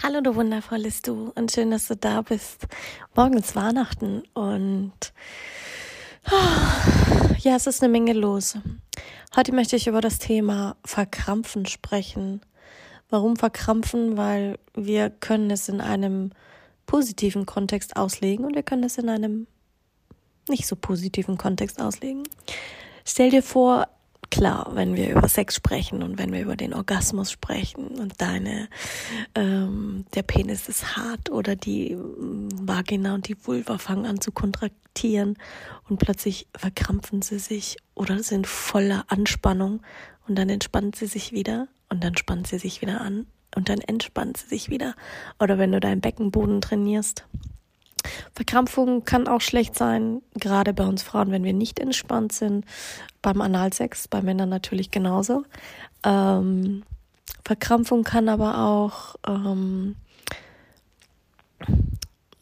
[0.00, 2.68] Hallo, du wundervolles Du und schön, dass du da bist.
[3.16, 4.92] Morgen ist Weihnachten und
[6.30, 8.56] oh, ja, es ist eine Menge los.
[9.34, 12.42] Heute möchte ich über das Thema Verkrampfen sprechen.
[13.10, 14.16] Warum verkrampfen?
[14.16, 16.30] Weil wir können es in einem
[16.86, 19.48] positiven Kontext auslegen und wir können es in einem
[20.48, 22.22] nicht so positiven Kontext auslegen.
[23.04, 23.88] Stell dir vor,
[24.30, 28.68] klar, wenn wir über Sex sprechen und wenn wir über den Orgasmus sprechen und deine,
[29.34, 34.32] ähm, der Penis ist hart oder die ähm, Vagina und die Vulva fangen an zu
[34.32, 35.36] kontraktieren
[35.88, 39.82] und plötzlich verkrampfen sie sich oder sind voller Anspannung
[40.26, 43.80] und dann entspannt sie sich wieder und dann spannt sie sich wieder an und dann
[43.80, 44.94] entspannt sie sich wieder.
[45.40, 47.26] Oder wenn du deinen Beckenboden trainierst
[48.34, 52.64] Verkrampfung kann auch schlecht sein, gerade bei uns Frauen, wenn wir nicht entspannt sind.
[53.22, 55.44] Beim Analsex, bei Männern natürlich genauso.
[56.04, 56.84] Ähm,
[57.44, 59.96] Verkrampfung kann aber auch ähm,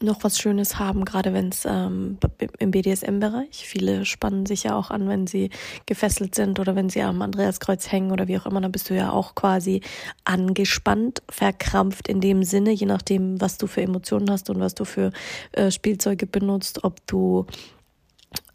[0.01, 2.17] noch was Schönes haben, gerade wenn es ähm,
[2.59, 3.65] im BDSM-Bereich.
[3.67, 5.49] Viele spannen sich ja auch an, wenn sie
[5.85, 8.95] gefesselt sind oder wenn sie am Andreaskreuz hängen oder wie auch immer, dann bist du
[8.95, 9.81] ja auch quasi
[10.23, 14.85] angespannt, verkrampft in dem Sinne, je nachdem, was du für Emotionen hast und was du
[14.85, 15.11] für
[15.53, 17.45] äh, Spielzeuge benutzt, ob du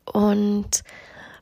[0.05, 0.83] und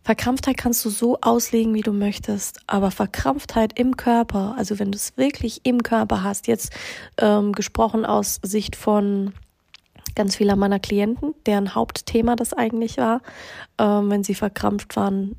[0.02, 4.96] Verkrampftheit kannst du so auslegen, wie du möchtest, aber Verkrampftheit im Körper, also wenn du
[4.96, 6.72] es wirklich im Körper hast, jetzt
[7.18, 9.34] ähm, gesprochen aus Sicht von
[10.14, 13.22] ganz vieler meiner Klienten, deren Hauptthema das eigentlich war,
[13.78, 15.36] ähm, wenn sie verkrampft waren,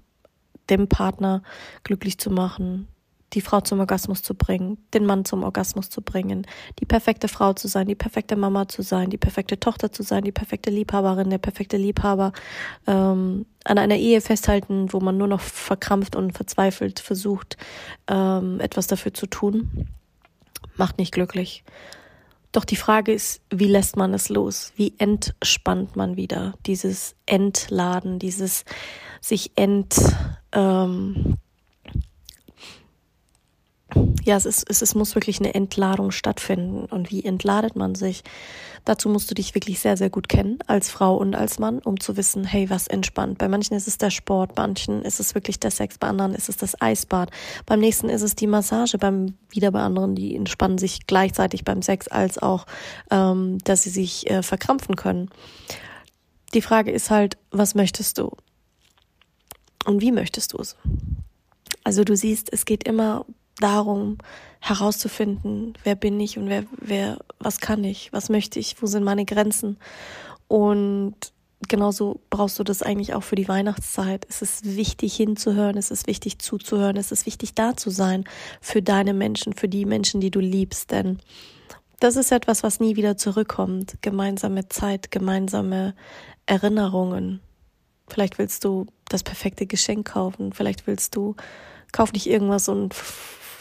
[0.70, 1.44] dem Partner
[1.84, 2.88] glücklich zu machen,
[3.34, 6.46] die Frau zum Orgasmus zu bringen, den Mann zum Orgasmus zu bringen,
[6.80, 10.24] die perfekte Frau zu sein, die perfekte Mama zu sein, die perfekte Tochter zu sein,
[10.24, 12.34] die perfekte Liebhaberin, der perfekte Liebhaber,
[12.88, 17.58] ähm, an einer Ehe festhalten, wo man nur noch verkrampft und verzweifelt versucht,
[18.08, 19.88] ähm, etwas dafür zu tun,
[20.76, 21.64] macht nicht glücklich.
[22.52, 24.74] Doch die Frage ist, wie lässt man es los?
[24.76, 26.56] Wie entspannt man wieder?
[26.66, 28.66] Dieses Entladen, dieses
[29.22, 29.96] sich ent,
[30.52, 31.38] ähm,
[34.24, 36.86] ja, es, ist, es, muss wirklich eine Entladung stattfinden.
[36.86, 38.24] Und wie entladet man sich?
[38.86, 42.00] Dazu musst du dich wirklich sehr, sehr gut kennen, als Frau und als Mann, um
[42.00, 43.38] zu wissen, hey, was entspannt.
[43.38, 46.34] Bei manchen ist es der Sport, bei manchen ist es wirklich der Sex, bei anderen
[46.34, 47.30] ist es das Eisbad,
[47.66, 51.82] beim nächsten ist es die Massage, beim wieder bei anderen, die entspannen sich gleichzeitig beim
[51.82, 52.66] Sex, als auch,
[53.12, 55.30] ähm, dass sie sich äh, verkrampfen können.
[56.54, 58.32] Die Frage ist halt, was möchtest du?
[59.86, 60.76] Und wie möchtest du es?
[61.84, 63.26] Also du siehst, es geht immer
[63.62, 64.18] darum,
[64.60, 69.04] herauszufinden, wer bin ich und wer, wer, was kann ich, was möchte ich, wo sind
[69.04, 69.78] meine Grenzen.
[70.48, 71.16] Und
[71.68, 74.26] genauso brauchst du das eigentlich auch für die Weihnachtszeit.
[74.30, 78.26] Es ist wichtig hinzuhören, es ist wichtig zuzuhören, es ist wichtig da zu sein
[78.60, 81.20] für deine Menschen, für die Menschen, die du liebst, denn
[82.02, 83.98] das ist etwas, was nie wieder zurückkommt.
[84.02, 85.94] Gemeinsame Zeit, gemeinsame
[86.48, 87.42] Erinnerungen.
[88.08, 91.36] Vielleicht willst du das perfekte Geschenk kaufen, vielleicht willst du,
[91.92, 92.96] kauf nicht irgendwas und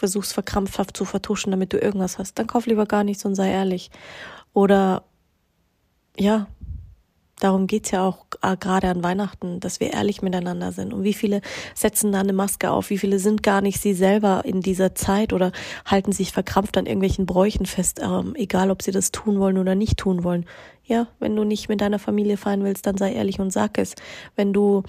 [0.01, 3.51] versuchst verkrampfhaft zu vertuschen, damit du irgendwas hast, dann kauf lieber gar nichts und sei
[3.51, 3.91] ehrlich.
[4.51, 5.03] Oder
[6.17, 6.47] ja,
[7.39, 10.91] darum geht's ja auch äh, gerade an Weihnachten, dass wir ehrlich miteinander sind.
[10.91, 11.41] Und wie viele
[11.75, 12.89] setzen da eine Maske auf?
[12.89, 15.51] Wie viele sind gar nicht sie selber in dieser Zeit oder
[15.85, 19.75] halten sich verkrampft an irgendwelchen Bräuchen fest, ähm, egal ob sie das tun wollen oder
[19.75, 20.47] nicht tun wollen.
[20.83, 23.93] Ja, wenn du nicht mit deiner Familie feiern willst, dann sei ehrlich und sag es.
[24.35, 24.81] Wenn du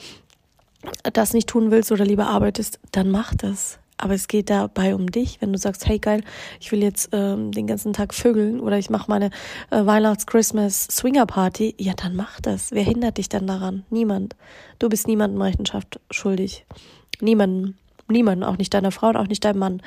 [1.12, 3.78] das nicht tun willst oder lieber arbeitest, dann mach das.
[4.02, 6.24] Aber es geht dabei um dich, wenn du sagst, hey geil,
[6.58, 9.30] ich will jetzt ähm, den ganzen Tag vögeln oder ich mache meine
[9.70, 12.72] äh, Weihnachts-Christmas-Swinger-Party, ja, dann mach das.
[12.72, 13.84] Wer hindert dich dann daran?
[13.90, 14.34] Niemand.
[14.80, 16.66] Du bist niemandem Rechenschaft schuldig.
[17.20, 17.78] Niemanden.
[18.08, 19.80] Niemanden, auch nicht deiner Frau und auch nicht deinem Mann.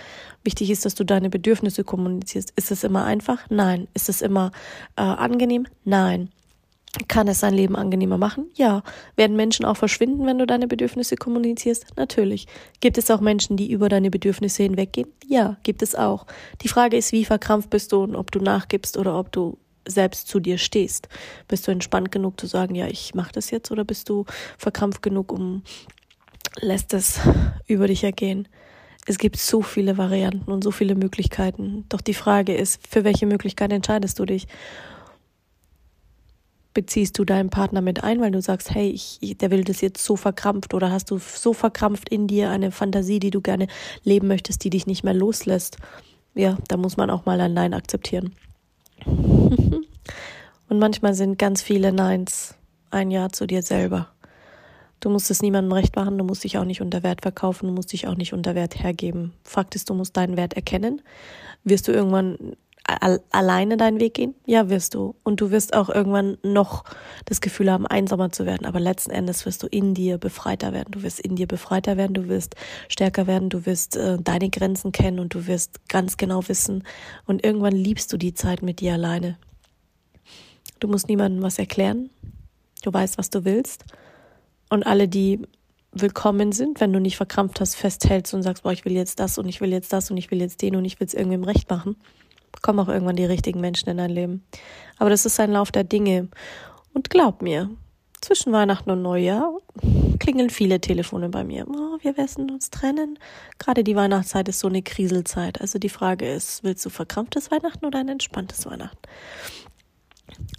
[0.46, 2.54] Wichtig ist, dass du deine Bedürfnisse kommunizierst.
[2.56, 3.40] Ist es immer einfach?
[3.50, 3.90] Nein.
[3.94, 4.54] Ist es immer
[4.96, 5.68] äh, angenehm?
[5.84, 6.30] Nein.
[7.08, 8.48] Kann es sein Leben angenehmer machen?
[8.56, 8.84] Ja.
[9.16, 11.86] Werden Menschen auch verschwinden, wenn du deine Bedürfnisse kommunizierst?
[11.98, 12.48] Natürlich.
[12.80, 15.08] Gibt es auch Menschen, die über deine Bedürfnisse hinweggehen?
[15.28, 16.26] Ja, gibt es auch.
[16.62, 19.58] Die Frage ist, wie verkrampft bist du und ob du nachgibst oder ob du
[19.88, 21.10] selbst zu dir stehst.
[21.48, 24.26] Bist du entspannt genug zu sagen, ja, ich mache das jetzt oder bist du
[24.58, 25.64] verkrampft genug, um
[26.60, 27.20] lässt es
[27.68, 28.48] über dich ergehen?
[29.08, 31.86] Es gibt so viele Varianten und so viele Möglichkeiten.
[31.90, 34.48] Doch die Frage ist, für welche Möglichkeit entscheidest du dich?
[36.76, 40.04] Beziehst du deinen Partner mit ein, weil du sagst, hey, ich, der will das jetzt
[40.04, 43.66] so verkrampft oder hast du so verkrampft in dir eine Fantasie, die du gerne
[44.04, 45.78] leben möchtest, die dich nicht mehr loslässt.
[46.36, 48.36] Ja, da muss man auch mal ein Nein akzeptieren.
[49.06, 52.56] Und manchmal sind ganz viele Neins
[52.92, 54.10] ein Ja zu dir selber.
[55.00, 57.74] Du musst es niemandem recht machen, du musst dich auch nicht unter Wert verkaufen, du
[57.74, 59.34] musst dich auch nicht unter Wert hergeben.
[59.44, 61.02] Fakt ist, du musst deinen Wert erkennen.
[61.64, 62.56] Wirst du irgendwann
[62.88, 64.36] alleine deinen Weg gehen?
[64.46, 65.16] Ja, wirst du.
[65.24, 66.84] Und du wirst auch irgendwann noch
[67.26, 68.66] das Gefühl haben, einsamer zu werden.
[68.66, 70.92] Aber letzten Endes wirst du in dir befreiter werden.
[70.92, 72.56] Du wirst in dir befreiter werden, du wirst
[72.88, 76.84] stärker werden, du wirst äh, deine Grenzen kennen und du wirst ganz genau wissen.
[77.26, 79.38] Und irgendwann liebst du die Zeit mit dir alleine.
[80.80, 82.12] Du musst niemandem was erklären.
[82.84, 83.86] Du weißt, was du willst.
[84.70, 85.42] Und alle, die
[85.92, 89.38] willkommen sind, wenn du nicht verkrampft hast, festhältst und sagst, boah, ich will jetzt das
[89.38, 91.46] und ich will jetzt das und ich will jetzt den und ich will es irgendwem
[91.46, 91.96] recht machen,
[92.62, 94.46] kommen auch irgendwann die richtigen Menschen in dein Leben.
[94.98, 96.30] Aber das ist ein Lauf der Dinge.
[96.94, 97.70] Und glaub mir,
[98.22, 99.58] zwischen Weihnachten und Neujahr
[100.20, 101.68] klingeln viele Telefone bei mir.
[101.68, 103.20] Oh, wir werden uns trennen.
[103.60, 105.62] Gerade die Weihnachtszeit ist so eine Kriselzeit.
[105.62, 108.98] Also die Frage ist, willst du verkrampftes Weihnachten oder ein entspanntes Weihnachten?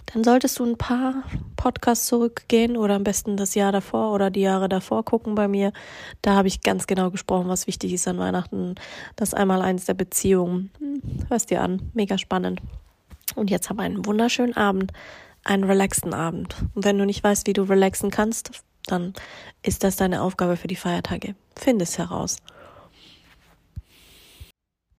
[0.07, 1.23] dann solltest du ein paar
[1.57, 5.73] Podcasts zurückgehen oder am besten das Jahr davor oder die Jahre davor gucken bei mir.
[6.21, 8.75] Da habe ich ganz genau gesprochen, was wichtig ist an Weihnachten.
[9.17, 10.71] Das einmal eins der Beziehungen.
[10.79, 12.61] Hm, hörst dir an, mega spannend.
[13.35, 14.93] Und jetzt wir einen wunderschönen Abend,
[15.43, 16.55] einen relaxten Abend.
[16.73, 18.51] Und wenn du nicht weißt, wie du relaxen kannst,
[18.85, 19.13] dann
[19.63, 21.35] ist das deine Aufgabe für die Feiertage.
[21.55, 22.37] Find es heraus.